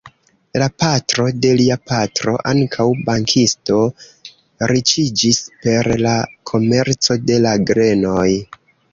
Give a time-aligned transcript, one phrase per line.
[0.59, 3.77] La patro de lia patro, ankaŭ bankisto,
[4.71, 6.15] riĉiĝis per la
[6.53, 8.27] komerco de la grenoj.